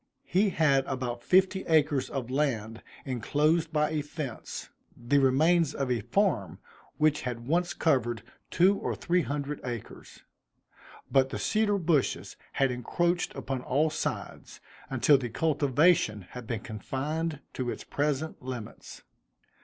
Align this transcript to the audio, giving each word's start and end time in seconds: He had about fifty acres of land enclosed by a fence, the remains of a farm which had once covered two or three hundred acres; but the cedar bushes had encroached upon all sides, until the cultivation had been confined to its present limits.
He 0.25 0.49
had 0.49 0.83
about 0.87 1.21
fifty 1.21 1.63
acres 1.67 2.09
of 2.09 2.31
land 2.31 2.81
enclosed 3.05 3.71
by 3.71 3.91
a 3.91 4.01
fence, 4.01 4.69
the 4.97 5.19
remains 5.19 5.75
of 5.75 5.91
a 5.91 6.01
farm 6.01 6.57
which 6.97 7.21
had 7.21 7.45
once 7.45 7.75
covered 7.75 8.23
two 8.49 8.75
or 8.79 8.95
three 8.95 9.21
hundred 9.21 9.61
acres; 9.63 10.23
but 11.11 11.29
the 11.29 11.37
cedar 11.37 11.77
bushes 11.77 12.35
had 12.53 12.71
encroached 12.71 13.35
upon 13.35 13.61
all 13.61 13.91
sides, 13.91 14.59
until 14.89 15.19
the 15.19 15.29
cultivation 15.29 16.23
had 16.31 16.47
been 16.47 16.61
confined 16.61 17.39
to 17.53 17.69
its 17.69 17.83
present 17.83 18.41
limits. 18.41 19.03